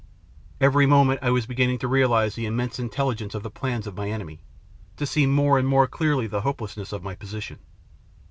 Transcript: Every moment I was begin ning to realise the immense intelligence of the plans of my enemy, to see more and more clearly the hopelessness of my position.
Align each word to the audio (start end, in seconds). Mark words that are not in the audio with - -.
Every 0.59 0.87
moment 0.87 1.19
I 1.21 1.29
was 1.29 1.45
begin 1.45 1.69
ning 1.69 1.77
to 1.77 1.87
realise 1.87 2.33
the 2.33 2.47
immense 2.47 2.79
intelligence 2.79 3.35
of 3.35 3.43
the 3.43 3.51
plans 3.51 3.85
of 3.85 3.95
my 3.95 4.09
enemy, 4.09 4.41
to 4.97 5.05
see 5.05 5.27
more 5.27 5.59
and 5.59 5.67
more 5.67 5.85
clearly 5.85 6.25
the 6.25 6.41
hopelessness 6.41 6.91
of 6.91 7.03
my 7.03 7.13
position. 7.13 7.59